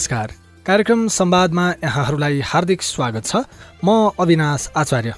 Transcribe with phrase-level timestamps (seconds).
[0.00, 0.32] नमस्कार।
[0.66, 3.36] कार्यक्रम संवादमा यहाँहरूलाई हार्दिक स्वागत छ।
[3.84, 5.12] म अविनाश आचार्य।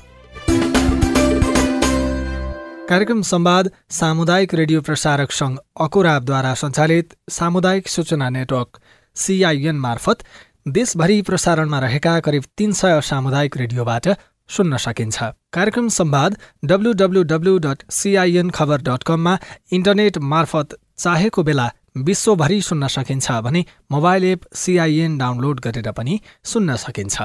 [2.88, 8.80] कार्यक्रम संवाद सामुदायिक रेडियो प्रसारक सङ्घ अकोराबद्वारा सञ्चालित सामुदायिक सूचना नेटवर्क
[9.16, 10.24] सिआइएन मार्फत
[10.68, 14.08] देशभरि प्रसारणमा रहेका करिब तीन सय सामुदायिक रेडियोबाट
[14.50, 15.22] सुन्न सकिन्छ।
[15.52, 19.38] कार्यक्रम संवाद W W W dot CIN Khabar dot कममा
[19.72, 26.76] इन्टरनेट मार्फत चाहेको बेला विश्वभरि सुन्न सकिन्छ भने मोबाइल एप सिआइएन डाउनलोड गरेर पनि सुन्न
[26.76, 27.20] सकिन्छ।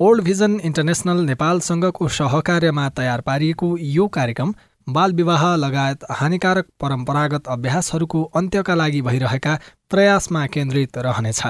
[0.00, 4.54] ओल्ड भिजन इन्टरनेसनल नेपालसँगको सहकार्यमा तयार पारिएको यो कार्यक्रम
[4.86, 9.58] बाल विवाह लगायत हानिकारक परम्परागत अभ्यासहरूको अन्त्यका लागि भइरहेका
[9.90, 11.42] प्रयासमा केन्द्रित रहनेछ।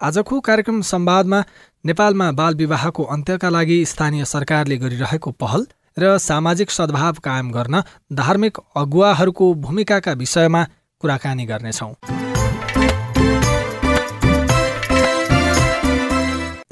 [0.00, 1.38] आजको कार्यक्रम संवादमा
[1.84, 5.66] नेपालमा बाल विवाहको अन्त्यका लागि स्थानीय सरकारले गरिरहेको पहल
[5.98, 7.82] र सामाजिक सद्भाव कायम गर्न
[8.12, 10.62] धार्मिक अगुवाहरूको भूमिकाका विषयमा
[11.00, 11.90] कुराकानी गर्नेछौ।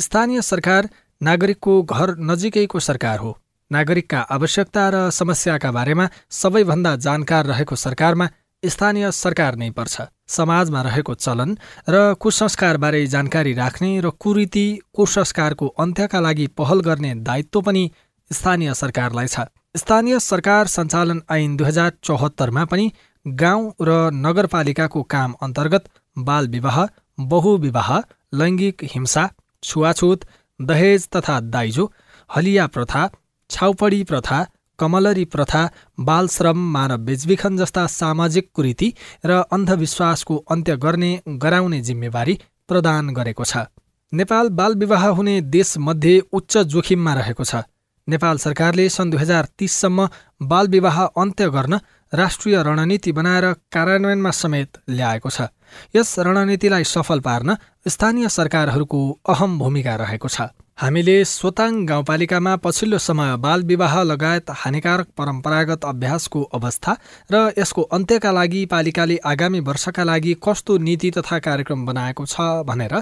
[0.00, 0.88] स्थानीय सरकार
[1.20, 3.36] नागरिकको घर नजिकैको सरकार हो।
[3.70, 8.28] नागरिकका आवश्यकता र समस्याका बारेमा सबैभन्दा जानकार रहेको सरकारमा
[8.68, 11.56] स्थानीय सरकार नै पर्छ। समाजमा रहेको चलन
[11.88, 17.84] र कुसंस्कारबारे जानकारी राख्ने र कुरीति कुसंस्कारको अन्त्यका लागि पहल गर्ने दायित्व पनि
[18.30, 22.90] स्थानीय सरकारलाई छ। स्थानीय सरकार सञ्चालन ऐन दुई हजार चौहत्तरमा पनि
[23.26, 26.78] गाउँ र नगरपालिकाको काम अन्तर्गत बाल विवाह
[27.18, 27.90] बहुविवाह
[28.34, 29.28] लैङ्गिक हिंसा
[29.62, 30.24] छुवाछुत
[30.60, 31.90] दहेज तथा दाइजो
[32.30, 33.08] हलिया प्रथा
[33.50, 34.38] छाउपडी प्रथा
[34.78, 35.62] कमलरी प्रथा
[36.00, 38.92] बालश्रम मानव बेचबिखन जस्ता सामाजिक कुरीति
[39.26, 42.38] र अन्धविश्वासको अन्त्य गर्ने गराउने जिम्मेवारी
[42.68, 43.66] प्रदान गरेको छ।
[44.12, 47.62] नेपाल बाल विवाह हुने देशमध्ये उच्च जोखिममा रहेको छ।
[48.08, 50.08] नेपाल सरकारले सन् दुई हजार तीससम्म
[50.42, 51.80] बाल विवाह अन्त्य गर्न
[52.12, 55.48] राष्ट्रिय रणनीति बनाएर कार्यान्वयनमा समेत ल्याएको छ।
[55.96, 57.56] यस रणनीतिलाई सफल पार्न
[57.88, 60.40] स्थानीय सरकारहरूको अहम भूमिका रहेको छ।
[60.78, 66.92] हामीले सोताङ गाउँपालिकामा पछिल्लो समय बाल विवाह लगायत हानिकारक परम्परागत अभ्यासको अवस्था
[67.30, 72.94] र यसको अन्त्यका लागि पालिकाले आगामी वर्षका लागि कस्तो नीति तथा कार्यक्रम बनाएको छ भनेर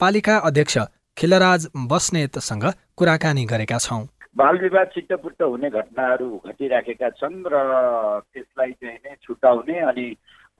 [0.00, 0.78] पालिका अध्यक्ष
[1.16, 2.66] खिलराज बस्नेतसँग
[2.98, 4.02] कुराकानी गरेका छौँ।
[4.36, 7.54] बाल विवाह चित्तपुट्ट हुने घटनाहरू घटिराखेका छन् र
[8.34, 10.08] त्यसलाई चाहिँ नै छुटाउने अनि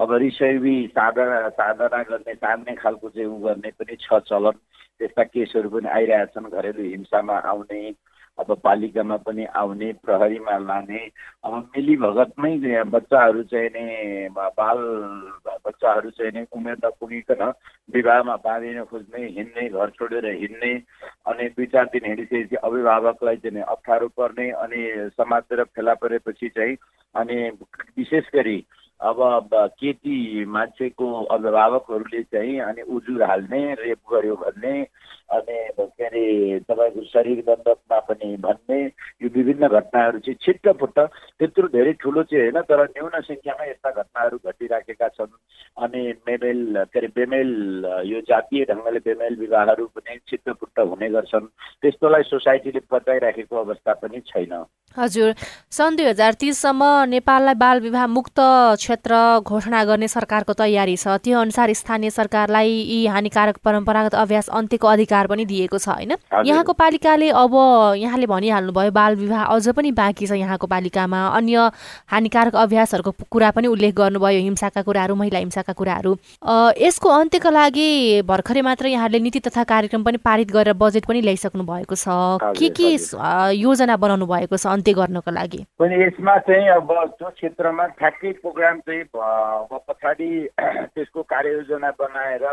[0.00, 4.56] अब रिसैवी साधना साधना गर्ने साध्ने खालको चाहिँ उ गर्ने पनि छ चलन।
[5.00, 7.94] त्यस्ता केसहरू पनि आइरहेछन् घरेलु हिंसामा आउने
[8.38, 11.00] अब पालिकामा पनि आउने प्रहरीमा लाने।
[11.44, 14.78] अब मिली भगतमै बच्चाहरू चाहिँ नि बाल
[15.66, 17.42] बच्चाहरू चाहिँ नि उमेर नपुगिकन
[17.94, 20.72] विवाहमा बाँधिन खोज्ने हिँड्ने घर छोडेर हिँड्ने
[21.28, 26.76] अनि दुई चार दिन हिँडिसकेपछि अभिभावकलाई चाहिँ अप्ठ्यारो पर्ने अनि समाजतिर फेला परेपछि चाहिँ
[27.14, 27.36] अनि
[27.98, 28.58] विशेष गरी
[29.02, 34.86] अब केटी मान्छेको अभिभावकहरूले चाहिँ अनि उजुर हाल्ने रेप गर्यो भन्ने
[35.32, 38.80] अनि के अरे तपाईँको शरीर दण्डकमा पनि भन्ने
[39.22, 40.98] यो विभिन्न घटनाहरू चाहिँ छिट्टफुट्ट
[41.38, 45.32] त्यत्रो धेरै ठुलो चाहिँ होइन तर न्यून सङ्ख्यामा यस्ता घटनाहरू घटिराखेका छन्।
[45.76, 47.50] अनि मेमेल के अरे बेमेल
[48.06, 51.46] यो जातीय ढङ्गले बेमेल विवाहहरू पनि छिट्टफुट्ट हुने गर्छन्।
[51.82, 54.52] त्यस्तोलाई सोसाइटीले पचाइराखेको अवस्था पनि छैन।
[54.98, 55.34] हजुर
[55.72, 58.40] सन् दुई हजार तिससम्म नेपाललाई बाल विवाह मुक्त
[58.76, 64.88] क्षेत्र घोषणा गर्ने सरकारको तयारी छ। त्यो अनुसार स्थानीय सरकारलाई यी हानिकारक परम्परागत अभ्यास अन्त्यको
[64.88, 66.12] अधिकार पनि दिएको छ होइन?
[66.44, 67.54] यहाँको पालिकाले अब
[67.96, 71.70] यहाँले भनिहाल्नुभयो बाल विवाह अझ पनि बाँकी छ यहाँको पालिकामा। अन्य
[72.12, 76.12] हानिकारक अभ्यासहरूको कुरा पनि उल्लेख गर्नुभयो हिंसाका कुराहरू महिला हिंसाका कुराहरू।
[76.78, 77.88] यसको अन्त्यको लागि
[78.28, 82.06] भर्खरै मात्र यहाँले नीति तथा कार्यक्रम पनि पारित गरेर बजेट पनि ल्याइसक्नु भएको छ।
[82.60, 82.92] के के
[83.56, 84.66] योजना बनाउनु भएको छ?
[84.82, 90.28] अन्त्य गर्नको लागि। पनि यसमा चाहिँ अब त्यो क्षेत्रमा ठ्याक्कै प्रोग्राम चाहिँ पछाडि
[90.94, 92.44] त्यसको कार्ययोजना बनाएर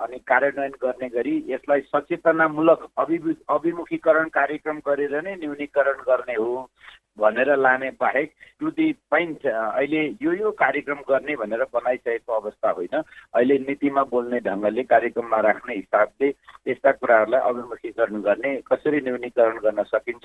[0.00, 3.18] अनि कार्यान्वयन गर्ने गरी यसलाई सचेतनामूलक अभि
[3.50, 6.70] अभिमुखीकरण कार्यक्रम गरेर नै न्यूनीकरण गर्ने हो।
[7.18, 12.94] भनेर लाने बाहेक टु दि पोइन्ट अहिले यो यो कार्यक्रम गर्ने भनेर बनाइसकेको अवस्था होइन।
[12.98, 16.28] अहिले नीतिमा बोल्ने ढङ्गले कार्यक्रममा राख्ने हिसाबले
[16.68, 20.24] यस्ता कुराहरूलाई अभिमुखीकरण गर्ने कसरी न्यूनीकरण गर्न सकिन्छ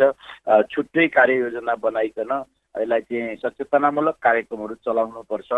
[0.72, 2.32] छुट्टै कार्ययोजना बनाइकन
[2.76, 5.52] यसलाई चाहिँ सचेतनामूलक कार्यक्रमहरू चलाउनुपर्छ।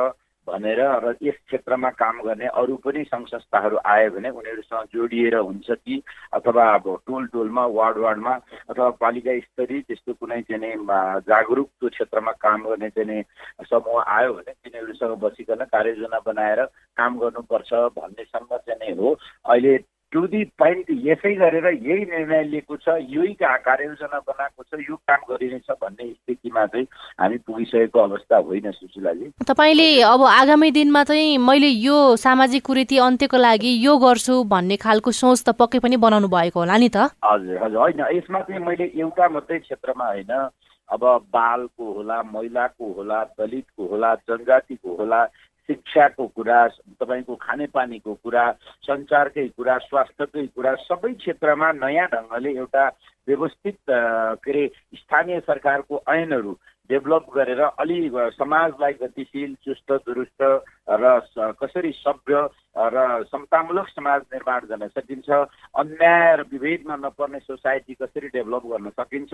[0.50, 5.70] भनेर र यस क्षेत्रमा काम गर्ने अरू पनि सङ्घ संस्थाहरू आयो भने उनीहरूसँग जोडिएर हुन्छ
[5.72, 6.02] कि
[6.34, 8.34] अथवा अब टोल टोलमा वार्ड वार्डमा
[8.70, 10.76] अथवा पालिका स्तरीय त्यस्तो कुनै चाहिँ
[11.28, 13.22] जागरुक त्यो क्षेत्रमा काम गर्ने चाहिँ
[13.66, 16.66] समूह आयो भने तिनीहरूसँग बसिकन कार्ययोजना बनाएर
[16.98, 19.78] काम गर्नुपर्छ भन्नेसम्म चाहिँ हो। अहिले
[20.12, 25.26] टु दि पोइन्ट यसै गरेर यही निर्णय लिएको छ यही कार्ययोजना बनाएको छ यो काम
[25.30, 26.86] गरिनेछ भन्ने स्थितिमा चाहिँ
[27.20, 33.38] हामी पुगिसकेको अवस्था होइन सुशीलाजी तपाईँले अब आगामी दिनमा चाहिँ मैले यो सामाजिक कुरीति अन्त्यको
[33.40, 37.62] लागि यो गर्छु भन्ने खालको सोच त पक्कै पनि बनाउनु भएको होला नि त हजुर
[37.64, 40.34] हजुर होइन यसमा चाहिँ मैले एउटा मात्रै क्षेत्रमा होइन
[40.90, 45.22] अब बालको होला महिलाको होला दलितको होला जनजातिको होला
[45.70, 46.60] शिक्षाको कुरा
[47.00, 48.46] तपाईँको खानेपानीको कुरा
[48.84, 52.86] सञ्चारकै कुरा स्वास्थ्यकै कुरा सबै क्षेत्रमा नयाँ ढङ्गले एउटा
[53.28, 56.54] व्यवस्थित के अरे स्थानीय सरकारको ऐनहरू
[56.90, 58.00] डेभलप गरेर अलि
[58.34, 60.42] समाजलाई गतिशील चुस्त दुरुस्त
[60.90, 61.20] र
[61.62, 62.48] कसरी सभ्य
[62.78, 65.30] र समतामूलक समाज निर्माण गर्न सकिन्छ
[65.76, 69.34] अन्याय र विभेदमा नपर्ने सोसाइटी कसरी डेभलप गर्न सकिन्छ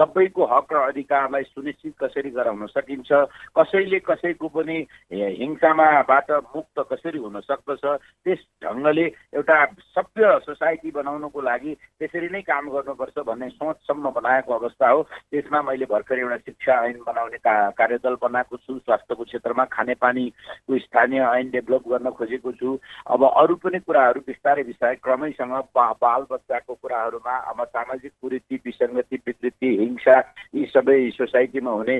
[0.00, 3.12] सबैको हक र अधिकारलाई सुनिश्चित कसरी गराउन सकिन्छ
[3.58, 4.78] कसैले कसैको पनि
[5.12, 9.64] हिंसामाबाट मुक्त कसरी हुन सक्दछ त्यस ढङ्गले एउटा
[9.94, 15.86] सभ्य सोसाइटी बनाउनको लागि त्यसरी नै काम गर्नुपर्छ भन्ने सोचसम्म बनाएको अवस्था हो। त्यसमा मैले
[15.90, 21.88] भर्खर एउटा शिक्षा ऐन बनाउने का कार्यदल बनाएको छु स्वास्थ्यको क्षेत्रमा खानेपानीको स्थानीय ऐन डेभलप
[21.88, 28.12] गर्न खोजेको छु। अब अरू पनि कुराहरू बिस्तारै बिस्तारै क्रमैसँग बाल बच्चाको कुराहरूमा अब सामाजिक
[28.22, 30.16] कुरीति विसङ्गति विकृति हिंसा
[30.56, 31.96] यी सबै सोसाइटीमा हुने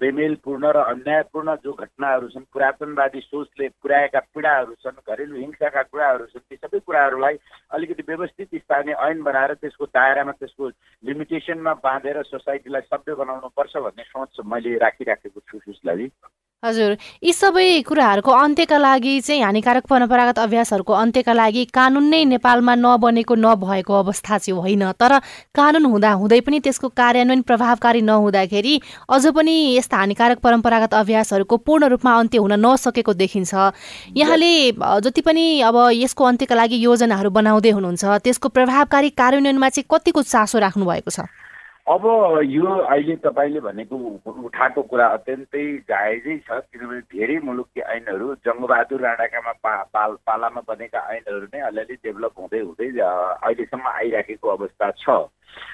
[0.00, 6.48] बेमेलपूर्ण र अन्यायपूर्ण जो घटनाहरू छन् पुरातनवादी सोचले पुर्याएका पीडाहरू छन् घरेलु हिंसाका कुराहरू छन्
[6.48, 7.36] ती सबै कुराहरूलाई
[7.70, 10.68] अलिकति व्यवस्थित स्थानीय ऐन बनाएर त्यसको दायरामा त्यसको
[11.02, 16.10] लिमिटेसनमा बाँधेर सोसाइटीलाई सभ्य बनाउनु पर्छ भन्ने सोच मैले राखिराखेको छु सुशीलाजी।
[16.62, 16.92] हजुर
[17.22, 23.34] यी सबै कुराहरूको अन्त्यका लागि चाहिँ हानिकारक परम्परागत अभ्यासहरूको अन्त्यका लागि कानुन नै नेपालमा नबनेको
[23.34, 25.18] नभएको अवस्था चाहिँ होइन। तर
[25.56, 28.74] कानुन हुँदा हुँदै पनि त्यसको कार्यान्वयन प्रभावकारी नहुँदाखेरि
[29.08, 33.52] अझ पनि यस्ता हानिकारक परम्परागत अभ्यासहरूको पूर्ण रूपमा अन्त्य हुन नसकेको देखिन्छ।
[34.12, 34.52] यहाँले
[35.00, 40.58] जति पनि अब यसको अन्त्यका लागि योजनाहरू बनाउँदै हुनुहुन्छ त्यसको प्रभावकारी कार्यान्वयनमा चाहिँ कतिको चासो
[40.60, 41.24] राख्नु भएको छ?
[41.86, 42.04] अब
[42.46, 43.96] यो अहिले तपाईँले भनेको
[44.44, 51.00] उठाएको कुरा अत्यन्तै जायजै छ किनभने धेरै मुलुकी ऐनहरू जङ्गबहादुर राणाकामा पा पाल पालामा बनेका
[51.10, 55.26] ऐनहरू नै अलिअलि डेभलप हुँदै हुँदै अहिलेसम्म आइराखेको अवस्था छ।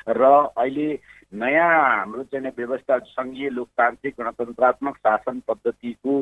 [0.08, 0.22] र
[0.56, 0.88] अहिले
[1.32, 6.20] नयाँ हाम्रो चाहिँ व्यवस्था सङ्घीय लोकतान्त्रिक गणतन्त्रात्मक शासन पद्धतिको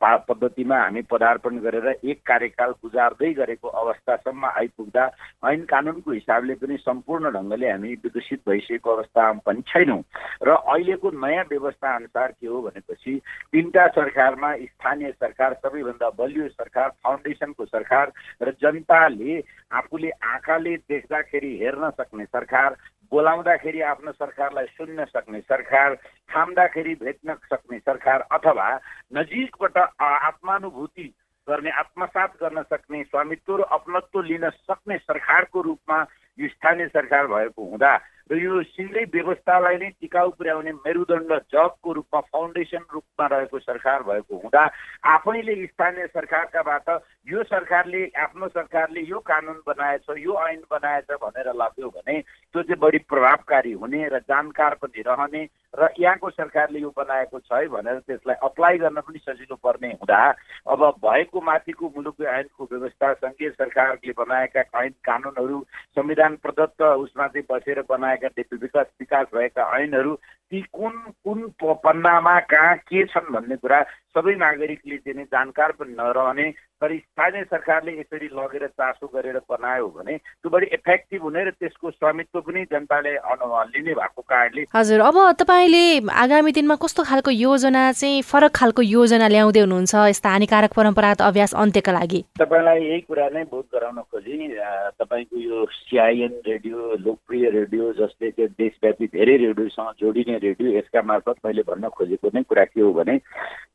[0.00, 5.06] पद्धतिमा हामी पदार्पण गरेर एक कार्यकाल गुजार्दै गरेको अवस्थासम्म आइपुग्दा
[5.50, 10.02] ऐन कानुनको हिसाबले पनि सम्पूर्ण ढङ्गले हामी विकसित भइसकेको अवस्था पनि छैनौँ।
[10.42, 13.16] र अहिलेको नयाँ व्यवस्था अनुसार के हो भनेपछि
[13.52, 18.12] तिनवटा सरकारमा स्थानीय सरकार सबैभन्दा बलियो सरकार फाउन्डेसनको सरकार
[18.42, 19.42] र जनताले
[19.74, 22.76] आफूले आँखाले देख्दाखेरि हेर्न सक्ने सरकार
[23.12, 25.94] बोलाउँदाखेरि आफ्नो सरकारलाई सुन्न सक्ने सरकार
[26.30, 28.68] थाम्दाखेरि भेट्न सक्ने सरकार अथवा
[29.12, 31.12] नजिकबाट आत्मानुभूति
[31.48, 35.98] गर्ने आत्मसात गर्न सक्ने स्वामित्व र अपनत्व लिन सक्ने सरकारको रूपमा
[36.38, 37.94] यो स्थानीय सरकार भएको हुँदा
[38.30, 44.36] र यो सिङ्गै व्यवस्थालाई नै टिकाउ पुर्याउने मेरुदण्ड जगको रूपमा फाउन्डेसन रूपमा रहेको सरकार भएको
[44.36, 44.62] हुँदा
[45.08, 46.90] आफैले स्थानीय सरकारकाबाट
[47.26, 52.78] यो सरकारले आफ्नो सरकारले यो कानुन बनाएछ यो ऐन बनाएछ भनेर लाग्यो भने त्यो चाहिँ
[52.80, 55.42] बढी प्रभावकारी हुने र जानकार पनि रहने
[55.74, 60.22] र यहाँको सरकारले यो बनाएको छ है भनेर त्यसलाई अप्लाई गर्न पनि सजिलो पर्ने हुँदा
[60.66, 65.62] अब भएको माथिको मुलुकी ऐनको व्यवस्था सङ्घीय सरकारले बनाएका ऐन कानुनहरू
[65.96, 70.14] संविधान प्रदत्त उसमा चाहिँ बसेर बनाएका विकास विकास भएका ऐनहरू
[70.52, 76.50] ती कुन कुन पन्नामा कहाँ के छन् भन्ने कुरा सबै नागरिकले चाहिँ जानकार पनि नरहने
[76.82, 81.90] तर स्थानीय सरकारले यसरी लगेर चासो गरेर बनायो भने त्यो बढी इफेक्टिभ हुने र त्यसको
[81.90, 85.84] स्वामित्व पनि जनताले लिने भएको कारणले हजुर अब तपाईँले
[86.24, 91.54] आगामी दिनमा कस्तो खालको योजना चाहिँ फरक खालको योजना ल्याउँदै हुनुहुन्छ यस्ता हानिकारक परम्परागत अभ्यास
[91.54, 92.20] अन्त्यका लागि?
[92.40, 94.48] तपाईँलाई यही कुरा नै बोध गराउन खोजेँ
[94.96, 101.44] तपाईँको यो सिआइएन रेडियो लोकप्रिय रेडियो जसले चाहिँ देशव्यापी धेरै रेडियोसँग जोडिने रेडियो यसका मार्फत
[101.44, 103.20] मैले भन्न खोजेको नै कुरा के हो भने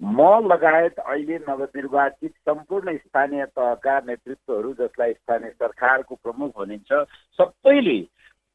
[0.02, 0.20] म
[0.50, 7.06] लगायत अहिले नवनिर्वाचित सम्पूर्ण स्थानीय तहका नेतृत्वहरू जसलाई स्थानीय सरकारको प्रमुख भनिन्छ
[7.40, 7.98] सबैले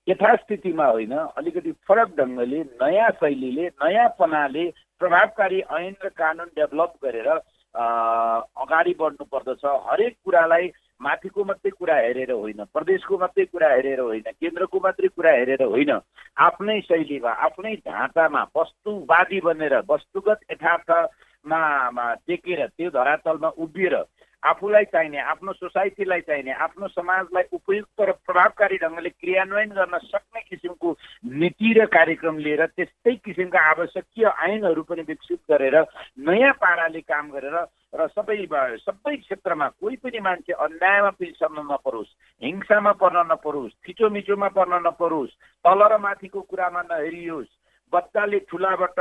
[0.06, 4.68] यथास्थितिमा होइन अलिकति फरक ढङ्गले नयाँ शैलीले नयाँपनाले
[5.00, 7.28] प्रभावकारी ऐन र कानुन डेभलप गरेर
[7.74, 10.70] अगाडि बढ्नु पर्दछ हरेक कुरालाई
[11.00, 15.92] माथिको मात्रै कुरा हेरेर होइन प्रदेशको मात्रै कुरा हेरेर होइन केन्द्रको मात्रै कुरा हेरेर होइन
[16.40, 23.96] आफ्नै शैलीमा आफ्नै ढाँचामा वस्तुवादी बनेर वस्तुगत यथार्थमा टेकेर त्यो धरातलमा उभिएर
[24.42, 30.96] आफूलाई चाहिने आफ्नो सोसाइटीलाई चाहिने आफ्नो समाजलाई उपयुक्त र प्रभावकारी ढङ्गले क्रियान्वयन गर्न सक्ने किसिमको
[31.34, 35.76] नीति र कार्यक्रम लिएर त्यस्तै किसिमका आवश्यकीय ऐनहरू पनि विकसित गरेर
[36.22, 37.56] नयाँ पाराले काम गरेर
[37.92, 38.38] र सबै
[38.80, 45.82] सबै क्षेत्रमा कोही पनि मान्छे अन्यायमा पिलसम्म नपरोस् हिंसामा पर्न नपरोस् थिचोमिचोमा पर्न नपरोस् तल
[45.84, 47.59] र माथिको कुरामा नहेरियोस्
[47.92, 48.98] बच्चाले ठुलाबाट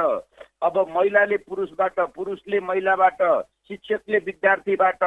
[0.63, 3.21] अब महिलाले पुरुषबाट पुरुषले महिलाबाट
[3.67, 5.03] शिक्षकले विद्यार्थीबाट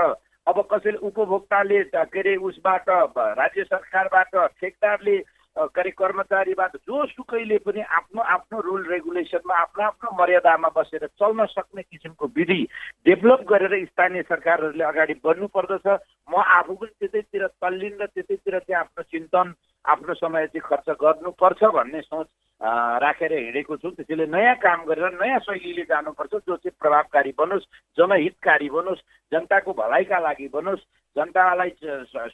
[0.46, 2.88] अब कसैले उपभोक्ताले के अरे उसबाट
[3.38, 5.18] राज्य सरकारबाट ठेकदारले
[5.56, 11.46] के अरे कर्मचारीबाट जो सुकैले पनि आफ्नो आफ्नो रुल रेगुलेसनमा आफ्नो आफ्नो मर्यादामा बसेर चल्न
[11.46, 12.62] सक्ने किसिमको विधि
[13.06, 15.86] डेभलप गरेर स्थानीय सरकारहरूले अगाडि बढ्नु पर्दछ
[16.28, 21.64] म आफू पनि त्यतैतिर तल्लिन र त्यतैतिर चाहिँ आफ्नो चिन्तन आफ्नो समय चाहिँ खर्च गर्नुपर्छ
[21.70, 22.26] भन्ने सोच
[22.62, 27.66] राखेर हिँडेको छु। त्यसैले नयाँ काम गरेर नयाँ शैलीले जानुपर्छ। जो चाहिँ प्रभावकारी बनोस्
[27.98, 29.02] जनहितकारी बनोस्
[29.32, 31.70] जनताको भलाइका लागि बनोस् जनतालाई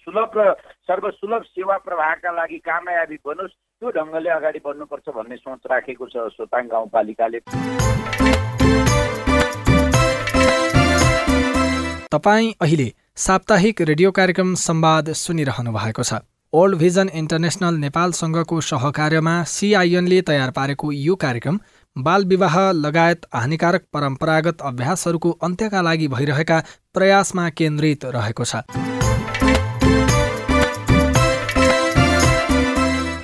[0.04, 0.52] सुलभ र
[0.87, 6.68] सर्वसुलभ सेवा प्रवाहका लागि कामयाबी बनोस् त्यो ढङ्गले अगाडि बढ्नुपर्छ भन्ने सोच राखेको छ सोताङ
[6.68, 7.38] गाउँपालिकाले।
[12.08, 16.20] तपाईँ अहिले साप्ताहिक रेडियो कार्यक्रम संवाद सुनिरहनु भएको छ।
[16.52, 21.59] ओल्ड भिजन इन्टरनेसनल नेपालसँगको सहकार्यमा सिआइएनले तयार पारेको यो कार्यक्रम
[21.97, 26.62] बाल विवाह लगायत हानिकारक परम्परागत अभ्यासहरूको अन्त्यका लागि भइरहेका
[26.95, 28.62] प्रयासमा केन्द्रित रहेको छ।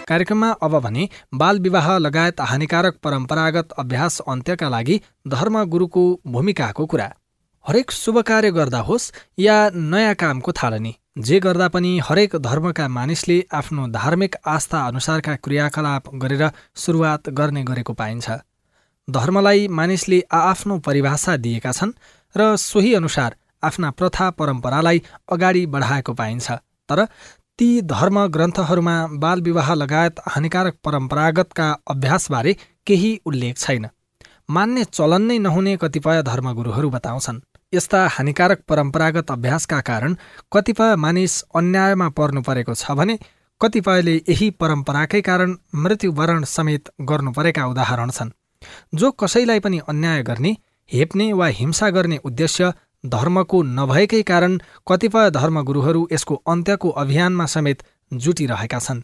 [0.09, 7.09] कार्यक्रममा अब भने बाल विवाह लगायत हानिकारक परम्परागत अभ्यास अन्त्यका लागि धर्मगुरुको भूमिकाको कुरा।
[7.67, 13.37] हरेक शुभ कार्य गर्दा होस् या नयाँ कामको थालनी। जे गर्दा पनि हरेक धर्मका मानिसले
[13.55, 18.31] आफ्नो धार्मिक आस्था अनुसारका क्रियाकलाप गरेर सुरुवात गर्ने गरेको पाइन्छ।
[19.09, 21.93] धर्मलाई मानिसले आआफ्नो परिभाषा दिएका छन्
[22.35, 25.03] र सोही अनुसार आफ्ना प्रथा परम्परालाई
[25.33, 26.51] अगाडि बढाएको पाइन्छ।
[26.89, 27.05] तर
[27.59, 32.57] ती धर्म ग्रन्थहरूमा बाल विवाह लगायत हानिकारक परम्परागतका अभ्यासबारे
[32.87, 33.89] केही उल्लेख छैन।
[34.51, 37.43] मान्ने चलन नै नहुने कतिपय धर्मगुरुहरू बताउँछन्।
[37.75, 40.17] यस्ता हानिकारक परम्परागत अभ्यासका कारण
[40.53, 43.19] कतिपय मानिस अन्यायमा पर्नु परेको छ भने
[43.61, 48.31] कतिपयले यही परम्पराकै कारण मृत्युवरण समेत गर्नु परेका उदाहरण छन्।
[48.95, 50.57] जो कसैलाई पनि अन्याय गर्ने
[50.91, 52.73] हेप्ने वा हिंसा गर्ने उद्देश्य
[53.05, 59.03] धर्मको नभएकै कारण कतिपय धर्मगुरुहरू यसको अन्त्यको अभियानमा समेत जुटिरहेका छन्।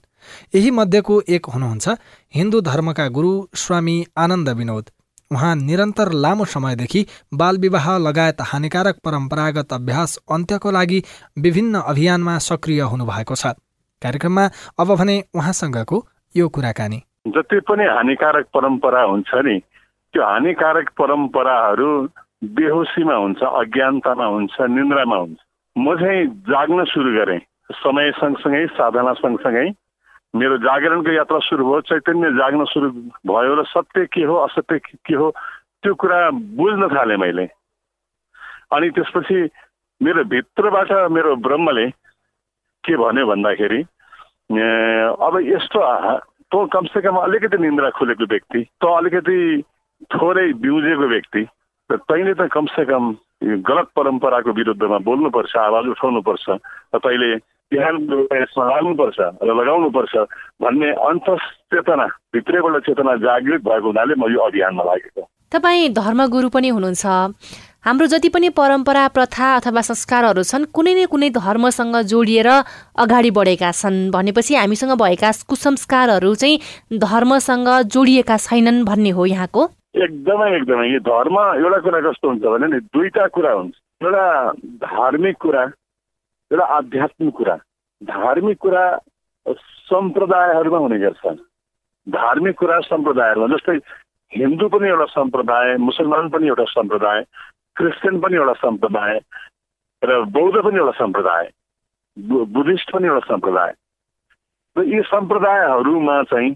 [0.55, 1.97] यही मध्येको एक हुनुहुन्छ
[2.35, 4.91] हिन्दू धर्मका गुरु स्वामी आनन्द विनोद।
[5.33, 11.03] उहाँ निरन्तर लामो समयदेखि बालविवाह लगायत हानिकारक परम्परागत अभ्यास अन्त्यको लागि
[11.39, 13.55] विभिन्न अभियानमा सक्रिय हुनुभएको छ।
[14.03, 14.45] कार्यक्रममा
[14.81, 15.99] अब भने उहाँसँगको
[16.35, 19.59] यो कुराकानी। जति पनि हानिकारक परम्परा हुन्छ नि
[20.15, 21.91] त्यो हानिकारक परम्पराहरू
[22.59, 25.39] बेहोसीमा हुन्छ अज्ञानतामा हुन्छ निन्द्रामा हुन्छ।
[25.77, 27.41] म चाहिँ जाग्न सुरु गरेँ।
[27.79, 29.69] समय सँगसँगै साधना सँगसँगै
[30.35, 32.89] मेरो जागरणको यात्रा सुरु भयो चैतन्य जाग्न सुरु
[33.27, 35.31] भयो र सत्य के हो असत्य के हो
[35.83, 36.19] त्यो कुरा
[36.55, 37.47] बुझ्न थालेँ मैले।
[38.73, 39.39] अनि त्यसपछि
[40.01, 41.87] मेरो भित्रबाट मेरो ब्रह्मले
[42.85, 45.81] के भन्यो भन्दाखेरि अब यस्तो
[46.53, 49.39] तँ कमसेकम अलिकति निन्द्रा खुलेको व्यक्ति त अलिकति
[50.15, 51.43] थोरै बिउजेको व्यक्ति
[51.91, 53.05] र तैँले त कमसेकम
[53.67, 56.47] गलत परम्पराको विरुद्धमा बोल्नुपर्छ आवाज उठाउनुपर्छ
[56.95, 57.31] र तैँले
[57.73, 57.95] ध्यान
[58.35, 60.15] यसमा लाग्नुपर्छ र लगाउनुपर्छ
[60.63, 60.91] भन्ने
[61.71, 65.23] चेतना भित्रैबाट चेतना जागृत भएको हुनाले म यो अभियानमा लागेको
[65.53, 67.07] तपाईँ धर्मगुरु पनि हुनुहुन्छ।
[67.87, 72.49] हाम्रो जति पनि परम्परा प्रथा अथवा संस्कारहरू छन् कुनै न कुनै धर्मसँग जोडिएर
[73.03, 76.61] अगाडि बढेका छन्। भनेपछि हामीसँग भएका कुसंस्कारहरू चाहिँ
[77.03, 79.63] धर्मसँग जोडिएका छैनन् भन्ने हो यहाँको?
[79.97, 84.27] एकदमै एकदमै। यो धर्म एउटा कुरा कस्तो हुन्छ भने नि दुईटा कुरा हुन्छ। एउटा
[84.87, 85.63] धार्मिक कुरा
[86.51, 87.57] एउटा आध्यात्मिक कुरा।
[88.03, 88.85] धार्मिक कुरा
[89.91, 91.27] सम्प्रदायहरूमा हुने गर्छ
[92.07, 93.77] धार्मिक कुरा सम्प्रदायहरूमा जस्तै
[94.33, 97.25] हिन्दू पनि एउटा सम्प्रदाय मुसलमान पनि एउटा सम्प्रदाय
[97.77, 99.19] क्रिस्चियन पनि एउटा सम्प्रदाय
[100.03, 101.51] र बौद्ध पनि एउटा सम्प्रदाय
[102.17, 103.75] बुद्धिस्ट पनि एउटा सम्प्रदाय।
[104.77, 106.51] र यी सम्प्रदायहरूमा चाहिँ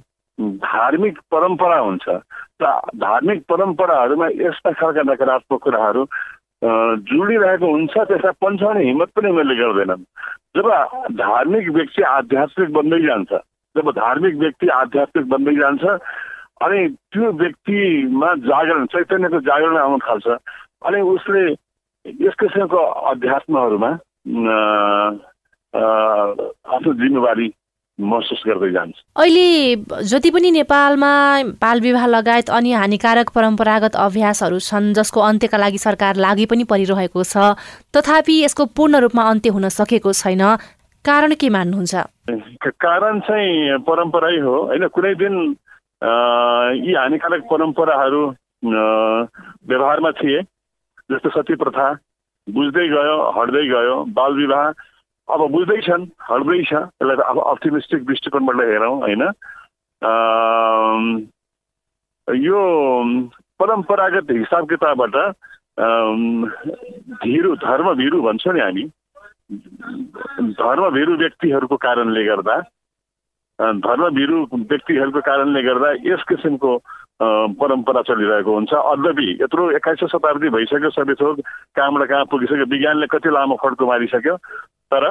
[0.65, 2.09] धार्मिक परम्परा हुन्छ।
[2.63, 6.05] र धार्मिक परम्पराहरूमा यस्ता खालका नकारात्मक कुराहरू
[6.65, 10.05] जोडिरहेको हुन्छ त्यसलाई पन्छाउने हिम्मत पनि उनीहरूले गर्दैनन्।
[10.57, 10.69] जब
[11.17, 13.33] धार्मिक व्यक्ति आध्यात्मिक बन्दै जान्छ
[13.77, 15.85] जब धार्मिक व्यक्ति आध्यात्मिक बन्दै जान्छ
[16.65, 20.27] अनि त्यो व्यक्तिमा जागरण चैतन्यको जागरण आउन थाल्छ
[20.87, 21.43] अनि उसले
[22.07, 23.91] यस किसिमको अध्यात्महरूमा
[26.69, 27.49] आफ्नो जिम्मेवारी
[27.99, 31.13] महसुस गर्दै जान्छ। अहिले जति पनि नेपालमा
[31.63, 37.23] बाल विवाह लगायत अन्य हानिकारक परम्परागत अभ्यासहरू छन् जसको अन्त्यका लागि सरकार लागि पनि परिरहेको
[37.25, 37.55] छ
[37.95, 40.43] तथापि यसको पूर्ण रूपमा अन्त्य हुन सकेको छैन।
[41.05, 41.95] कारण के मान्नुहुन्छ?
[42.65, 45.35] कारण चाहिँ परम्परै हो। होइन कुनै दिन
[46.81, 48.23] यी हानिकारक परम्पराहरू
[48.65, 50.41] व्यवहारमा थिए
[51.11, 51.87] जस्तो सती प्रथा
[52.47, 54.67] बुझ्दै गयो हट्दै गयो बाल विवाह
[55.29, 59.23] अब बुझ्दैछन् हट्दैछ यसलाई अब अप्टिमिस्टिक दृष्टिकोणबाट हेरौँ होइन?
[62.29, 62.61] यो
[63.61, 65.17] परम्परागत हिसाब किताबबाट
[67.25, 68.85] भिरु धर्मभिरु भन्छौँ नि हामी।
[70.61, 72.61] धर्मभिरु व्यक्तिहरूको कारणले गर्दा
[73.59, 76.77] धर्मभिरु व्यक्तिहरूको कारणले गर्दा यस किसिमको
[77.23, 81.41] परम्परा चलिरहेको हुन्छ। अद्यपि यत्रो एक्काइसौँ शताब्दी भइसक्यो सबै थोक
[81.77, 84.37] कहाँबाट कहाँ पुगिसक्यो विज्ञानले कति लामो खड्को मारिसक्यो
[84.91, 85.05] तर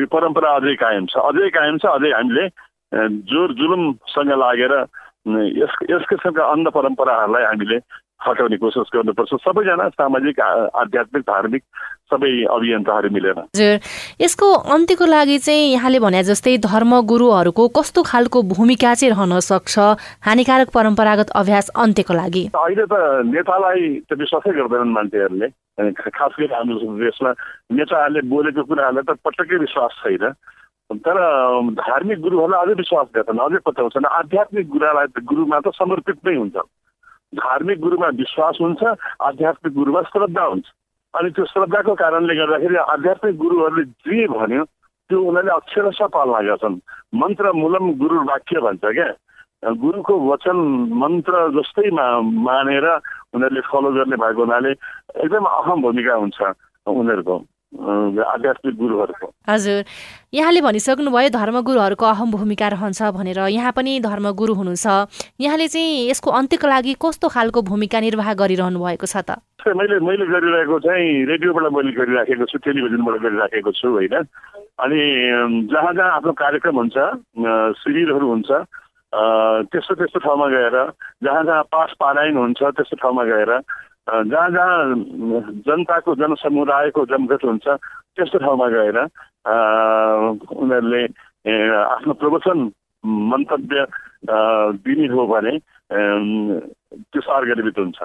[0.00, 2.48] यो परम्परा अझै कायम छ। अझै कायम छ अझै हामीले
[3.28, 4.74] जोर जुलुमसँग लागेर
[5.58, 7.78] यस यस किसिमका अन्ध परम्पराहरूलाई हामीले
[8.26, 11.62] हटाउने कोसिस गर्नुपर्छ। सबैजना सामाजिक आध्यात्मिक धार्मिक
[12.12, 13.74] सबै अभियन्ताहरू मिलेर। हजुर
[14.20, 19.74] यसको अन्त्यको लागि चाहिँ यहाँले भने जस्तै धर्म गुरुहरूको कस्तो खालको भूमिका चाहिँ रहन सक्छ?
[20.24, 22.94] हानिकारक परम्परागत अभ्यास अन्त्यको लागि। अहिले त
[23.28, 27.30] नेतालाई त विश्वासै गर्दैनन् मान्छेहरूले। खास गरी हाम्रो देशमा
[27.72, 30.32] नेताहरूले बोलेको कुराहरूलाई त पटक्कै विश्वास छैन।
[30.94, 31.16] तर
[31.80, 36.56] धार्मिक गुरुहरूलाई अझै विश्वास गर्छन् अझै पत्याउँछन् आध्यात्मिक गुरुलाई गुरुमा त समर्पित नै हुन्छ।
[37.40, 38.82] धार्मिक गुरुमा विश्वास हुन्छ
[39.20, 40.66] आध्यात्मिक गुरुमा श्रद्धा हुन्छ।
[41.14, 46.76] अनि त्यो श्रद्धाको कारणले गर्दाखेरि आध्यात्मिक गुरुहरूले जे भन्यो त्यो उनीहरूले अक्षरशः पालना गर्छन्।
[47.14, 49.10] मन्त्र मूलम गुरु वाक्य भन्छ क्या।
[49.64, 50.56] गुरुको वचन
[50.92, 52.86] मन्त्र जस्तै मा मानेर
[53.34, 54.70] उनीहरूले फलो गर्ने भएको हुनाले
[55.24, 56.38] एकदम अहम भूमिका हुन्छ
[56.86, 57.36] उनीहरूको।
[57.74, 59.84] आध्यात्मिक गुरुहरूको। हजुर।
[60.34, 64.86] यहाँले भनिसक्नुभयो धर्मगुरुहरूको अहम भूमिका रहन्छ भनेर। यहाँ पनि धर्मगुरु हुनुहुन्छ।
[65.40, 69.42] यहाँले चाहिँ यसको अन्त्यको लागि कस्तो खालको भूमिका निर्वाह गरिरहनु भएको छ त?
[69.64, 74.14] मैले मैले गरिरहेको चाहिँ रेडियोबाट मैले गरिराखेको छु टेलिभिजनबाट गरिराखेको छु होइन?
[74.74, 75.00] अनि
[75.72, 76.96] जहाँ जहाँ आफ्नो कार्यक्रम हुन्छ
[77.80, 78.50] शिविरहरू हुन्छ
[79.72, 80.76] त्यस्तो त्यस्तो ठाउँमा गएर
[81.22, 83.52] जहाँ जहाँ पास पारायण हुन्छ त्यस्तो ठाउँमा गएर
[84.08, 84.94] जहाँ जहाँ
[85.64, 87.66] जनताको जनसमुदायको जमघट हुन्छ
[88.16, 91.04] त्यस्तो ठाउँमा गएर उनीहरूले
[91.80, 92.70] आफ्नो प्रवचन
[93.32, 93.86] मन्तव्य
[94.84, 97.98] दिने हो भने त्यो सार्गर्भित हुन्छ।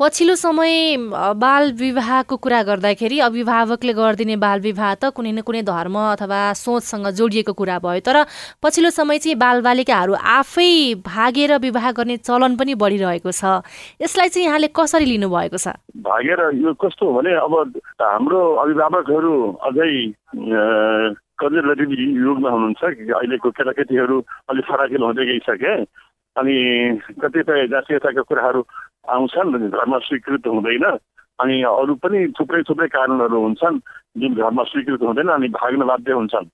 [0.00, 0.96] पछिल्लो समय
[1.40, 7.08] बाल विवाहको कुरा गर्दाखेरि अभिभावकले गरिदिने बाल विवाह त कुनै न कुनै धर्म अथवा सोचसँग
[7.16, 8.16] जोडिएको कुरा भयो। तर
[8.60, 13.64] पछिल्लो समय चाहिँ बालबालिकाहरू आफै भागेर विवाह गर्ने चलन पनि बढिरहेको छ।
[14.04, 15.80] यसलाई चाहिँ यहाँले कसरी लिनुभएको छ?
[16.04, 19.32] भागेर यो कस्तो भने अब हाम्रो अभिभावकहरू
[19.64, 19.90] अझै
[21.40, 22.84] कन्जर्भेटिभ युगमा हुनुहुन्छ
[23.16, 24.16] अहिलेको केटाकेटीहरू
[24.52, 25.72] अलिक फराकिलो हुँदै गइसके।
[26.36, 26.56] अनि
[27.22, 28.60] कतिपय जातीयताका कुराहरू
[29.08, 30.84] आउँछन् धर्म स्वीकृत हुँदैन
[31.38, 33.78] अनि अरू पनि थुप्रै थुप्रै कारणहरू हुन्छन्
[34.20, 36.48] जुन धर्म स्वीकृत हुँदैन अनि भाग्न बाध्य हुन्छन्।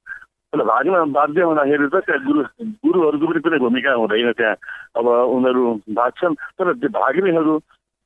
[0.52, 2.42] तर भाग्न बाध्य हुँदाखेरि त त्यहाँ गुरु
[2.84, 4.56] गुरुहरूको पनि कुनै भूमिका हुँदैन त्यहाँ।
[4.98, 5.62] अब उनीहरू
[5.96, 7.54] भाग्छन् तर त्यो भाग्नेहरू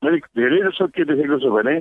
[0.02, 1.74] मैले धेरै जसो के देखेको छु भने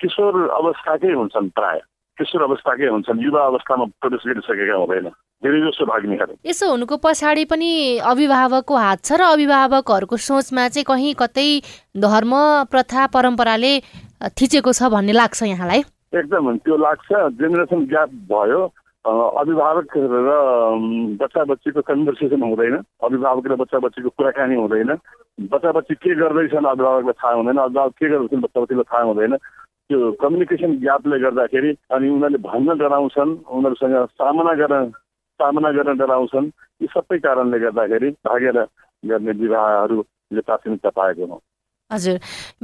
[0.00, 1.78] किशोर अवस्थाकै हुन्छन् प्राय।
[2.18, 5.06] किशोर अवस्थाकै हुन्छन्। युवा अवस्थामा प्रवेश गरिसकेका हुँदैन।
[5.38, 7.70] धेरै जसो भाग्नेहरू। यसो हुनुको पछाडि पनि
[8.02, 11.48] अभिभावकको हात छ र अभिभावकहरूको सोचमा चाहिँ कहीँ कतै
[11.94, 12.32] धर्म
[12.66, 13.72] प्रथा परम्पराले
[14.34, 15.80] थिचेको छ भन्ने लाग्छ यहाँलाई?
[16.18, 18.60] एकदम त्यो लाग्छ। जेनेरेसन ग्याप भयो।
[19.04, 20.28] अभिभावक र
[21.22, 22.74] बच्चा बच्चीको कन्भर्सेसन हुँदैन।
[23.06, 24.90] अभिभावक र बच्चा बच्चीको कुराकानी हुँदैन।
[25.48, 29.36] बच्चा बच्ची के गर्दैछन् अभिभावकलाई थाहा हुँदैन। अभिभावक के गर्दैछन् बच्चा बच्चीलाई थाहा हुँदैन।
[29.90, 34.90] त्यो कम्युनिकेसन ग्यापले गर्दाखेरि अनि उनीहरूले भन्न डराउँछन् उनीहरूसँग सामना गर्न
[35.40, 36.46] सामना गर्न डराउँछन्
[36.82, 38.58] यी सबै कारणले गर्दाखेरि भागेर
[39.02, 41.40] गर्ने विवाहहरूले प्राथमिकता पाएको हो।
[41.90, 42.16] हजुर।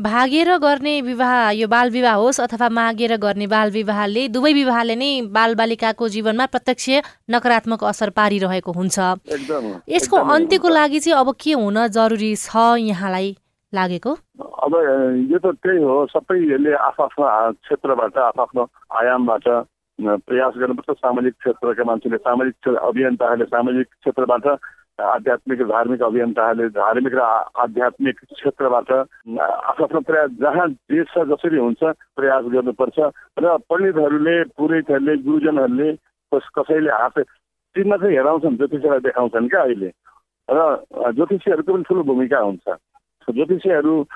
[0.05, 5.11] भागेर गर्ने विवाह यो बाल विवाह होस् अथवा मागेर गर्ने बाल विवाहले दुवै विवाहले नै
[5.33, 6.89] बालबालिकाको जीवनमा प्रत्यक्ष
[7.31, 8.99] नकारात्मक असर पारिरहेको हुन्छ।
[9.89, 12.53] यसको अन्त्यको लागि चाहिँ अब के हुन जरुरी छ
[12.85, 13.33] यहाँलाई?
[13.75, 14.13] लागेको?
[14.65, 14.73] अब
[15.31, 17.27] यो त त्यही हो सबैले आफ्नो
[17.63, 18.63] क्षेत्रबाट आफ्नो
[19.01, 19.47] आयामबाट
[19.99, 24.47] प्रयास गर्नुपर्छ। सामाजिक क्षेत्रका मान्छेले सामाजिक अभियन्ताहरूले सामाजिक क्षेत्रबाट
[24.95, 27.23] आध्यात्मिक धार्मिक अभियन्ताहरूले धार्मिक र
[27.63, 31.83] आध्यात्मिक क्षेत्रबाट आफ्नो आफ्नो प्रयास जहाँ जे छ जसरी हुन्छ
[32.15, 32.99] प्रयास गर्नुपर्छ।
[33.43, 35.91] र पण्डितहरूले पुरोहितहरूले गुरुजनहरूले
[36.33, 37.19] कसैले हात
[37.75, 39.91] तिनमा चाहिँ हेराउँछन् ज्योतिषीलाई देखाउँछन् क्या अहिले।
[40.49, 40.59] र
[41.15, 42.67] ज्योतिषीहरूको पनि ठुलो भूमिका हुन्छ।
[43.31, 44.07] ज्योतिषीहरू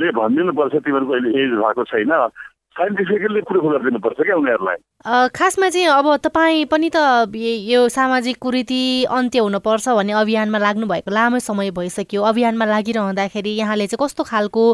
[0.00, 2.28] ले भनिदिनुपर्छ तिमीहरूको अहिले एज भएको छैन
[2.74, 6.96] साइन्टिफिकली प्रुफ गरिदिनुपर्छ क्या उनीहरूलाई। अ, खासमा चाहिँ अब तपाईँ पनि त
[7.34, 13.86] य- सामाजिक कुरीति अन्त्य हुनुपर्छ भन्ने अभियानमा लाग्नु भएको लामो समय भइसक्यो। अभियानमा लागिरहँदाखेरि यहाँले
[13.86, 14.64] चाहिँ कस्तो खालको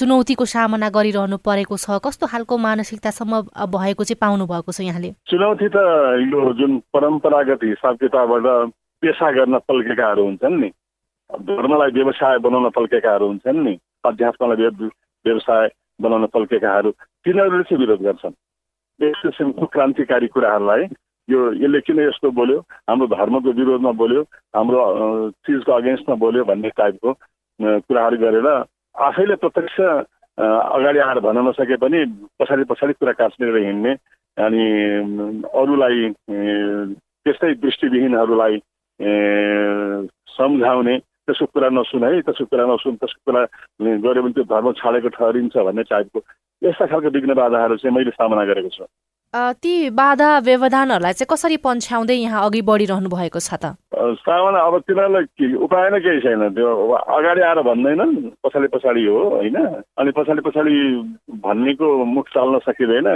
[0.00, 2.00] चुनौतीको सामना गरिरहनु परेको छ?
[2.00, 3.32] कस्तो खालको मानसिकतासम्म
[3.68, 5.10] भएको चाहिँ पाउनु भएको छ यहाँले?
[5.28, 5.76] चुनौती त
[6.24, 10.70] यो जुन परम्परागत हिसाब किताबबाट पेसा गर्न पल्केकाहरू हुन्छन् नि।
[11.38, 14.90] धर्मलाई व्यवसाय बनाउन पल्केकाहरू हुन्छन् नि। अध्यात्मलाई व्य-
[15.26, 15.68] व्यवसाय
[16.00, 16.90] बनाउन पल्केकाहरू।
[17.24, 18.34] तिनीहरूले चाहिँ विरोध गर्छन्।
[19.02, 20.84] यस किसिमको क्रान्तिकारी कुराहरूलाई
[21.30, 22.58] यो यसले किन यस्तो बोल्यो?
[22.58, 24.22] हाम्रो धर्मको विरोधमा बोल्यो
[24.56, 24.80] हाम्रो
[25.30, 27.12] चिजको अगेन्स्टमा बोल्यो भन्ने टाइपको
[27.62, 28.64] कुराहरू गरेर
[28.98, 29.80] आफैले प्रत्यक्ष
[30.40, 32.04] अगाडि आएर भन्न नसके पनि
[32.40, 33.92] पछाडि पछाडि कुरा काट्नेर हिँड्ने
[34.44, 34.64] अनि
[35.54, 36.12] अरूलाई
[37.24, 38.62] त्यस्तै दृष्टिविहीनहरूलाई
[40.26, 43.42] सम्झाउने त्यसको कुरा नसुन है त्यसको कुरा नसुन त्यसको कुरा
[44.04, 46.18] गऱ्यो भने त्यो धर्म छाडेको ठहरिन्छ भन्ने टाइपको
[46.62, 48.84] यस्ता खालको विघ्न बाधाहरू चाहिँ मैले सामना गरेको छु।
[49.62, 53.78] ती बाधा व्यवधानहरूलाई चाहिँ कसरी पन्छ्याउँदै यहाँ अघि बढिरहनु भएको छ त?
[54.26, 59.56] सामना अब तिनीहरूलाई उपाय नै केही छैन। त्यो अगाडि आएर भन्दैनन् पछाडि पछाडि हो होइन?
[60.02, 60.74] अनि पछाडि पछाडि
[61.46, 63.08] भन्नेको मुख चाल्न सकिँदैन।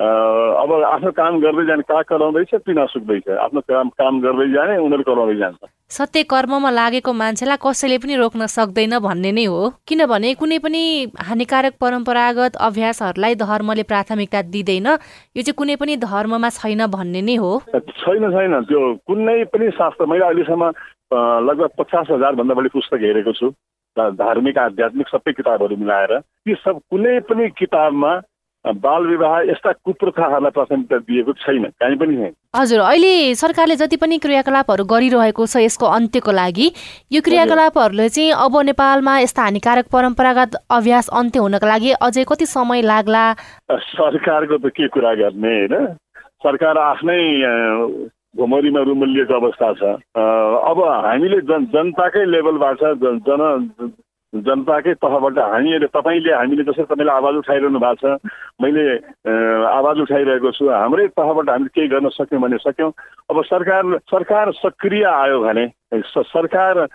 [0.00, 5.04] अब आफ्नो काम गर्दै जाने कहाँ कराउँदैछ पिना सुक्दैछ आफ्नो काम काम गर्दै जाने उनीहरू
[5.04, 10.58] कराउँदै जान्छ। सत्य कर्ममा लागेको मान्छेलाई कसैले पनि रोक्न सक्दैन भन्ने नै हो। किनभने कुनै
[10.64, 10.82] पनि
[11.20, 14.88] हानिकारक परम्परागत अभ्यासहरूलाई धर्मले प्राथमिकता दिँदैन।
[15.36, 20.06] यो चाहिँ कुनै पनि धर्ममा छैन भन्ने नै हो। छैन छैन। त्यो कुनै पनि शास्त्र
[20.06, 20.64] मैले अहिलेसम्म
[21.44, 23.52] लगभग पचास हजारभन्दा बढी पुस्तक हेरेको छु।
[24.16, 28.12] धार्मिक आध्यात्मिक सबै किताबहरू मिलाएर। ती सब कुनै पनि किताबमा
[28.64, 34.18] बाल विवाह यस्ता कुप्रथाहरूलाई प्राथमिकता दिएको छैन कहीँ पनि छैन। हजुर अहिले सरकारले जति पनि
[34.18, 36.66] क्रियाकलापहरू गरिरहेको छ यसको अन्त्यको लागि
[37.12, 42.82] यो क्रियाकलापहरूले चाहिँ अब नेपालमा यस्ता हानिकारक परम्परागत अभ्यास अन्त्य हुनको लागि अझै कति समय
[42.84, 43.24] लाग्ला?
[43.72, 45.96] सरकारको त के कुरा गर्ने होइन?
[46.44, 47.20] सरकार आफ्नै
[48.36, 49.82] घुमरीमा रुमलिएको अवस्था छ।
[50.68, 53.90] अब हामीले जन जनताकै लेभलबाट जन
[54.34, 58.22] जनताकै तहबाट हामीहरूले तपाईँले हामीले जसरी तपाईँले आवाज उठाइरहनु भएको छ
[58.62, 58.84] मैले
[59.66, 62.92] आवाज उठाइरहेको छु। हाम्रै तहबाट हामीले केही गर्न सक्यौँ भने सक्यौँ।
[63.26, 65.66] अब सरकार सरकार सक्रिय आयो भने
[66.30, 66.86] सरकार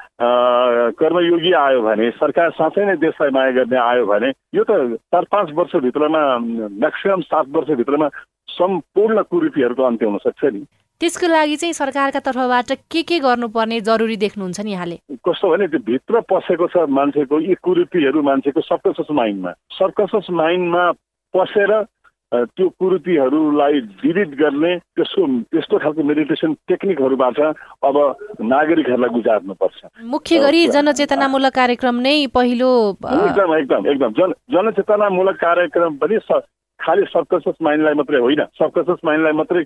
[0.95, 5.51] कर्मयोगी आयो भने सरकार साँच्चै नै देशलाई माया गर्ने आयो भने यो त चार पाँच
[5.59, 8.07] वर्षभित्रमा म्याक्सिमम् सात वर्षभित्रमा
[8.55, 10.63] सम्पूर्ण कुरीतिहरूको अन्त्य हुन सक्छ नि।
[11.01, 14.97] त्यसको लागि चाहिँ सरकारका तर्फबाट के के गर्नुपर्ने जरुरी देख्नुहुन्छ नि यहाँले?
[15.27, 20.83] कस्तो भने त्यो भित्र पसेको छ मान्छेको यी कुरीतिहरू मान्छेको सबकसस माइन्डमा। सबकसस माइन्डमा
[21.33, 21.71] पसेर
[22.31, 27.39] त्यो कुरीतिहरूलाई डिलिट गर्ने त्यसको त्यस्तो खालको मेडिटेसन टेक्निकहरूबाट
[27.85, 27.95] अब
[28.41, 32.71] नागरिकहरूलाई गुजार्नुपर्छ। मुख्य गरी जनचेतनामूलक कार्यक्रम नै पहिलो
[33.03, 36.17] एकदम एकदम एकदम। जन जनचेतनामूलक कार्यक्रम पनि
[36.85, 39.63] खालि सबकसस माइन्डलाई मात्रै होइन। सबकसस माइन्डलाई मात्रै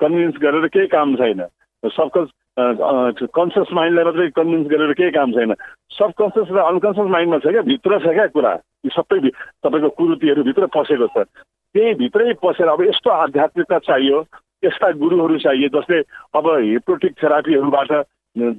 [0.00, 1.42] कन्भिन्स गरेर केही काम छैन।
[1.82, 5.54] सबकस कन्सियस माइन्डलाई मात्रै कन्भिन्स गरेर केही काम छैन।
[5.98, 7.62] सबकन्सियस र अनकन्सियस माइन्डमा छ क्या?
[7.62, 8.52] भित्र छ क्या कुरा?
[8.84, 9.18] यी सबै
[9.64, 11.26] तपाईँको कुरुतिहरू भित्र पसेको छ।
[11.74, 14.18] त्यही भित्रै पसेर अब यस्तो आध्यात्मिकता चाहियो
[14.64, 15.98] यस्ता गुरुहरू चाहिए जसले
[16.36, 17.92] अब हिप्रोटिक थेरापीहरूबाट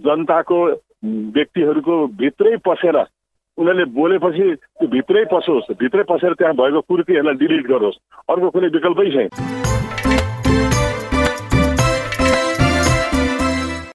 [0.04, 0.58] जनताको
[1.36, 2.98] व्यक्तिहरूको भित्रै पसेर
[3.58, 7.98] उनीहरूले बोलेपछि त्यो भित्रै पसोस् भित्रै पसेर त्यहाँ भएको कुर्तीहरूलाई डिलिट गरोस्।
[8.32, 9.30] अर्को कुनै विकल्पै छैन।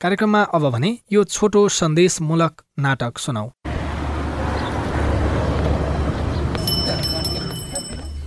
[0.03, 3.47] कार्यक्रममा अब भने यो छोटो सन्देशमूलक नाटक सुनौ।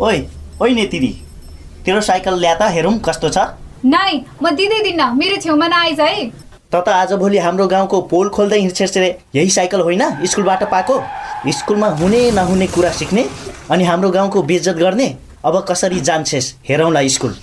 [0.01, 0.17] ओइ
[0.61, 1.11] ओइ नेतिरी
[1.85, 3.37] तेरो साइकल ल्या त हेरौँ कस्तो छ?
[3.85, 4.11] नाइ
[4.43, 6.31] म दिँदैदिन्न मेरो छेउमा नआइज है।
[6.71, 10.95] त त आजभोलि हाम्रो गाउँको पोल खोल्दै हिँड्छेस् रे। यही साइकल होइन स्कुलबाट पाएको।
[11.51, 13.23] स्कुलमा हुने नहुने कुरा सिक्ने
[13.71, 15.07] अनि हाम्रो गाउँको बेइज्जत गर्ने।
[15.45, 16.53] अब कसरी जान्छेस्?
[16.69, 17.35] हेरौँला स्कुल।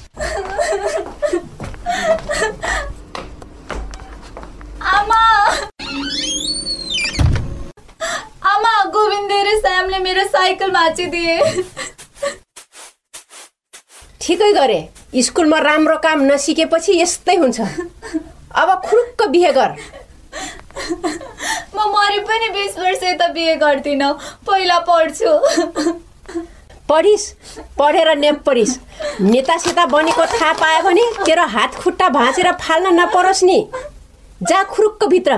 [4.92, 5.20] आमा!
[8.46, 11.36] आमा गोविन्द र श्यामले मेरो साइकल भाँचिदिए।
[14.20, 14.80] ठिकै गरे।
[15.22, 17.60] स्कुलमा राम्रो काम नसिकेपछि यस्तै हुन्छ।
[18.58, 19.70] अब खुरुक्क बिहे गर।
[21.74, 24.12] म मरे पनि बिस वर्ष यता बिहे गर्दिनँ।
[24.46, 25.32] पहिला पढ्छु।
[26.88, 27.22] पढिस
[27.78, 33.58] पढेर नेप नेता नेतासित बनेको थाहा पायो भने तेरो हात खुट्टा भाँचेर फाल्न नपरोस् नि।
[34.42, 35.32] जा खुरुक्क भित्र।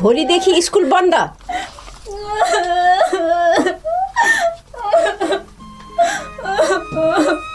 [0.00, 1.14] भोलिदेखि स्कुल बन्द।
[7.00, 7.44] Oh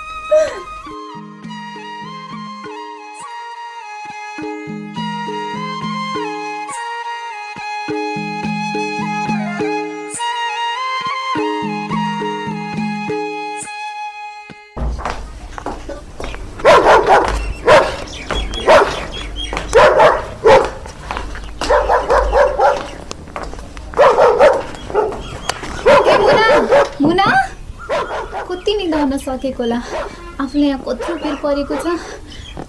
[29.14, 29.78] हुन सकेको होला
[30.42, 31.86] आफूले यहाँ कत्रो पिर परेको छ।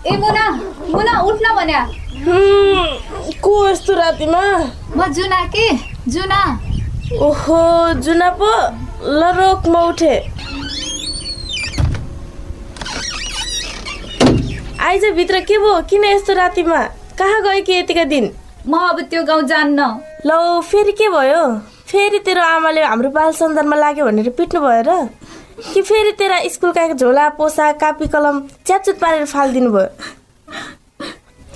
[0.05, 0.47] ए मुना!
[0.93, 1.81] मुना उठ्न भन्या
[3.41, 4.43] को यस्तो रातिमा?
[4.93, 5.69] म जुना के?
[6.13, 6.41] जुना।
[7.17, 7.61] ओहो
[8.05, 8.53] जुना पो।
[9.09, 10.15] ल रोक म उठे।
[14.85, 15.81] आइज भित्र के भयो?
[15.89, 16.83] किन यस्तो रातिमा?
[17.19, 18.31] कहाँ गयो कि यतिका दिन?
[18.69, 19.81] म अब त्यो गाउँ जान्न।
[20.29, 21.45] ल फेरि के भयो?
[21.89, 25.09] फेरि तेरो आमाले हाम्रो बाल सन्दर्भमा लाग्यो भनेर पिट्नु भयो र?
[25.55, 29.89] कि फेरि तेरा स्कुलका झोला पोसाक कापी कलम च्याचुत पारेर फालिदिनु भयो।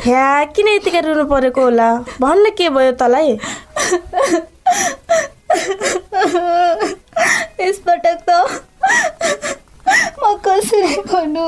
[0.05, 1.89] ह्या किन यतिका रुनु परेको होला?
[2.21, 3.33] भन्न के भयो तँलाई?
[7.61, 8.31] यसपटक त
[10.23, 11.47] म कसरी गर्नु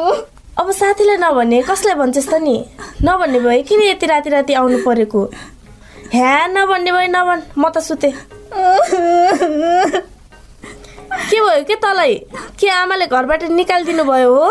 [0.58, 2.56] अब साथीलाई नभने कसलाई भन्छस् त नि?
[3.06, 5.20] नभन्ने भए किन यति राति राति आउनु परेको?
[6.12, 8.10] ह्या नभन्ने भए नभन् म त सुते।
[11.12, 12.14] के भयो के तँलाई?
[12.60, 14.50] के आमाले घरबाट निकालिदिनु भयो हो?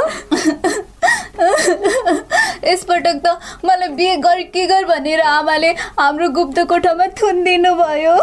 [2.63, 5.69] यसपटक त मलाई बिहे गर के गर भनेर आमाले
[6.00, 8.15] हाम्रो गुप्त कोठामा थुनिदिनु भयो।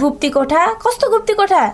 [0.00, 0.66] गुप्ती कोठा?
[0.86, 1.64] कस्तो गुप्ती कोठा?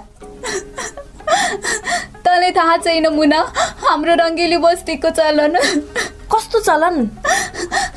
[2.24, 3.40] तँलाई थाहा छैन मुना
[3.84, 5.56] हाम्रो रङ्गेली बस्तीको चलन।
[6.32, 6.96] कस्तो चलन?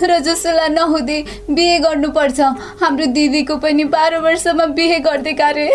[0.04, 2.40] र जसोलाई नहुँदै बिहे गर्नुपर्छ
[2.82, 5.72] हाम्रो दिदीको पनि बाह्र वर्षमा बिहे गर्दै कार्य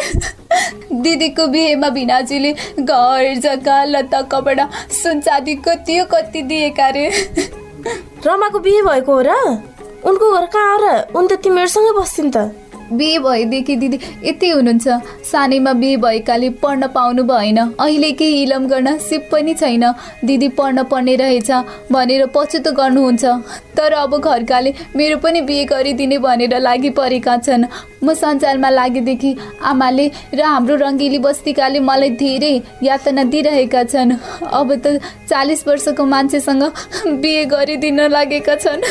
[0.92, 7.06] दिदीको बिहेमा भिनाजीले घर जग्गा लत्ता कपडा सुन चाँदी कति कति दिएका रे
[8.26, 9.30] रमाको बिहे भएको हो र?
[10.04, 10.86] उनको घर कहाँ हो र?
[11.16, 12.36] उनी त तिमीहरूसँगै बस्थिन् त।
[12.92, 14.88] बिहे भएदेखि दिदी यति हुनुहुन्छ।
[15.24, 19.84] सानैमा बिहे भएकाले पढ्न पाउनु भएन। अहिले केही इलम गर्न सिप पनि छैन।
[20.24, 21.50] दिदी पढ्न पर्ने रहेछ
[21.92, 23.24] भनेर पछुतो गर्नुहुन्छ।
[23.76, 27.64] तर अब घरकाले मेरो पनि बिहे गरिदिने भनेर लागि परेका छन्।
[28.04, 29.30] म सञ्जालमा लागेदेखि
[29.62, 35.00] आमाले र हाम्रो रङ्गेली बस्तीकाले मलाई धेरै यातना दिइरहेका छन्। अब त
[35.30, 36.62] चालिस वर्षको मान्छेसँग
[37.22, 38.82] बिहे गरिदिन लागेका छन्।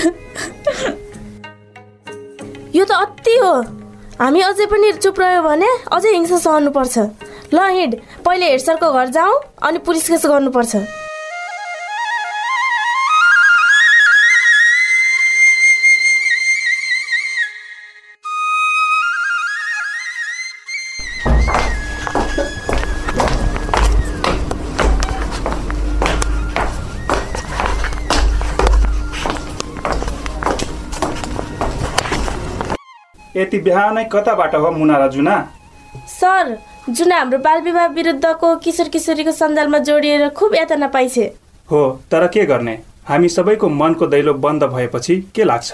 [2.76, 3.81] यो त अति हो।
[4.22, 6.98] हामी अझै पनि चुप रह्यो भने अझै हिंसा सहनुपर्छ।
[7.54, 11.01] ल हिँड पहिले हेड सरको घर जाउँ अनि पुलिस केस गर्नुपर्छ।
[33.36, 35.36] यति बिहानै कताबाट हो मुना र जुना?
[36.08, 36.58] सर
[36.89, 41.26] जुन हाम्रो बाल विवाह विरुद्धको किशोर किशोरीको सञ्जालमा जोडिएर खुब यातना पाइछे
[41.70, 42.76] हो तर के गर्ने?
[43.08, 45.72] हामी सबैको मनको दैलो बन्द भएपछि के लाग्छ?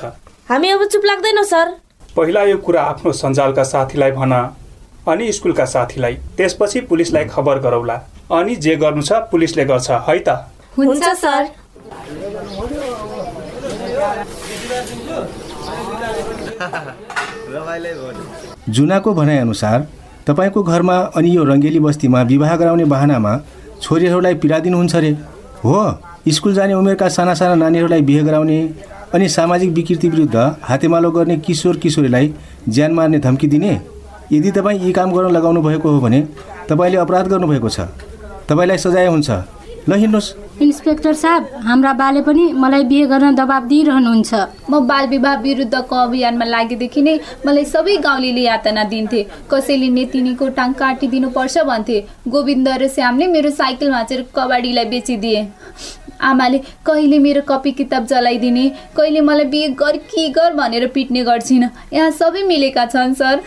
[0.50, 1.68] हामी अब चुप लाग्दैनौँ सर।
[2.16, 4.34] पहिला यो कुरा आफ्नो सञ्जालका साथीलाई भन
[5.08, 7.96] अनि स्कुलका साथीलाई। त्यसपछि पुलिसलाई खबर गरौला।
[8.38, 10.30] अनि जे गर्नु छ पुलिसले गर्छ है त?
[10.78, 11.44] हुन्छ सर।
[18.70, 19.88] जुनाको भनाइअनुसार
[20.28, 23.32] तपाईँको घरमा अनि यो रङ्गेली बस्तीमा विवाह गराउने बाहनामा
[23.82, 25.12] छोरीहरूलाई पीडा दिनुहुन्छ रे।
[25.64, 25.76] हो
[26.28, 28.58] स्कुल जाने उमेरका साना साना नानीहरूलाई बिहे गराउने
[29.14, 32.34] अनि सामाजिक विकृति विरुद्ध हातेमालो गर्ने किशोर किशोरीलाई
[32.70, 33.80] ज्यान मार्ने धम्की दिने?
[34.32, 36.22] यदि तपाईँ यी काम गर्न लगाउनु भएको हो भने
[36.70, 37.80] तपाईँले अपराध गर्नुभएको छ।
[38.50, 39.30] तपाईँलाई सजाय हुन्छ।
[39.90, 44.34] ल हिँड्नुहोस्। इन्सपेक्टर साहब हाम्रा बाले पनि मलाई बिहे गर्न दबाब दिइरहनुहुन्छ।
[44.70, 50.74] म बाल विवाह विरुद्धको अभियानमा लागेदेखि नै मलाई सबै गाउँले यातना दिन्थे। कसैले नेतिनीको टाङ
[50.74, 55.48] काटिदिनुपर्छ भन्थे। गोविन्द र श्यामले मेरो साइकल भाँचेर कबाडीलाई बेचिदिए।
[56.22, 58.66] आमाले कहिले मेरो कपी किताब जलाइदिने
[58.98, 63.42] कहिले मलाई बिहे गर कि गर भनेर पिट्ने गर्छिन्। यहाँ सबै मिलेका छन् सर।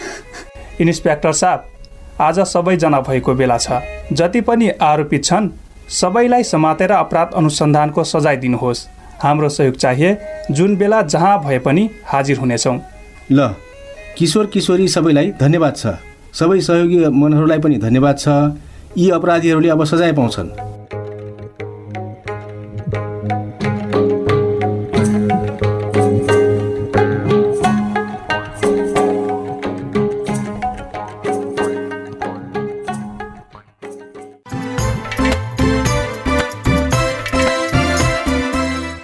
[0.80, 1.66] इन्सपेक्टर साहब
[2.20, 5.50] आज सबैजना भएको बेला छ। जति पनि आरोपित छन्
[5.90, 8.86] सबैलाई समातेर अपराध अनुसन्धानको सजाय दिनुहोस्।
[9.22, 10.16] हाम्रो सहयोग चाहिए
[10.50, 12.78] जुन बेला जहाँ भए पनि हाजिर हुनेछौँ।
[13.32, 13.54] ल
[14.18, 15.86] किशोर किशोरी सबैलाई धन्यवाद छ।
[16.32, 18.28] सबै सहयोगी मनहरूलाई पनि धन्यवाद छ।
[18.98, 20.69] यी अपराधीहरूले अब सजाय पाउँछन्।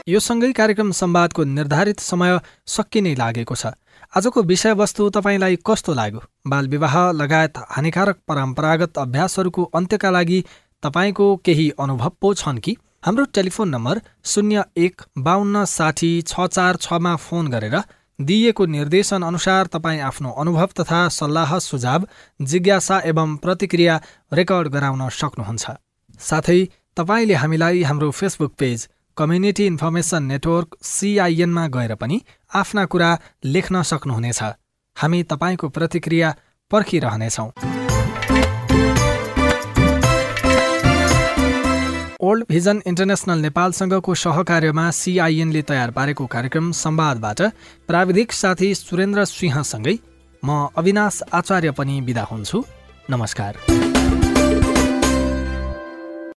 [0.06, 3.74] यो सँगै कार्यक्रम संवादको निर्धारित समय सकिने लागेको छ।
[4.14, 6.20] आजको विषयवस्तु तपाईँलाई कस्तो लाग्यो?
[6.46, 10.38] बाल विवाह लगायत हानिकारक परम्परागत अभ्यासहरूको अन्त्यका लागि
[10.82, 12.76] तपाईँको केही अनुभव पो छन् कि?
[13.02, 17.76] हाम्रो टेलिफोन नम्बर शून्य एक बाहन्न साठी छ चार छमा फोन गरेर
[18.18, 22.06] दिइएको निर्देशन अनुसार तपाईँ आफ्नो अनुभव तथा सल्लाह सुझाव
[22.40, 24.00] जिज्ञासा एवं प्रतिक्रिया
[24.32, 25.64] रेकर्ड गराउन सक्नुहुन्छ।
[26.20, 26.60] साथै
[26.96, 32.20] तपाईँले हामीलाई हाम्रो Facebook page community information network सिआइएनमा गएर पनि
[32.54, 33.10] आफ्ना कुरा
[33.44, 34.42] लेख्न सक्नुहुनेछ।
[34.96, 36.34] हामी तपाईँको प्रतिक्रिया
[36.70, 37.48] पर्खिरहनेछौँ।
[42.20, 47.42] ओल्ड भिजन इन्टरनेसनल नेपालसँगको सहकार्यमा सिआइएनले तयार पारेको कार्यक्रम संवादबाट
[47.88, 49.98] प्राविधिक साथी सुरेन्द्र सिंहसँगै
[50.42, 52.64] म अविनाश आचार्य पनि विदा हुन्छु।
[53.10, 53.85] नमस्कार।